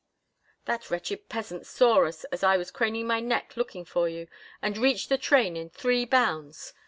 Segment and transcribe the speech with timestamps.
[0.65, 4.27] "That wretched peasant saw us as I was craning my neck looking for you,
[4.59, 6.73] and reached the train in three bounds.